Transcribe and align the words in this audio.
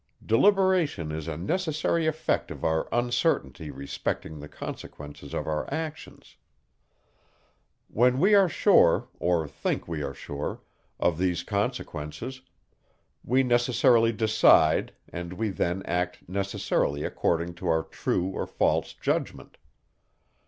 Deliberation 0.25 1.11
is 1.11 1.27
a 1.27 1.37
necessary 1.37 2.07
effect 2.07 2.49
of 2.49 2.63
our 2.63 2.87
uncertainty 2.91 3.69
respecting 3.69 4.39
the 4.39 4.47
consequences 4.49 5.31
of 5.31 5.45
our 5.45 5.71
actions. 5.71 6.37
When 7.87 8.19
we 8.19 8.33
are 8.33 8.49
sure, 8.49 9.09
or 9.19 9.47
think 9.47 9.87
we 9.87 10.01
are 10.01 10.15
sure, 10.15 10.61
of 10.99 11.19
these 11.19 11.43
consequences, 11.43 12.41
we 13.23 13.43
necessarily 13.43 14.11
decide, 14.11 14.91
and 15.07 15.33
we 15.33 15.49
then 15.49 15.83
act 15.83 16.27
necessarily 16.27 17.03
according 17.03 17.53
to 17.61 17.67
our 17.67 17.83
true 17.83 18.25
or 18.29 18.47
false 18.47 18.93
judgment. 18.93 19.59